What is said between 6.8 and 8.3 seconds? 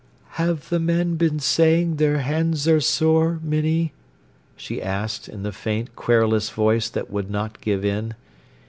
that would not give in.